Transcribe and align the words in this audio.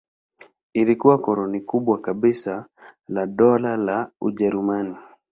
Ilikuwa 0.73 1.17
koloni 1.17 1.61
kubwa 1.61 2.01
kabisa 2.01 2.65
la 3.07 3.25
Dola 3.25 3.77
la 3.77 4.11
Ujerumani. 4.21 4.95